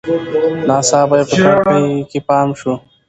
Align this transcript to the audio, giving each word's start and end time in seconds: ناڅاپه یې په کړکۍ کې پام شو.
ناڅاپه 0.67 1.15
یې 1.19 1.25
په 1.29 1.35
کړکۍ 1.41 1.93
کې 2.09 2.19
پام 2.29 2.47
شو. 2.59 2.73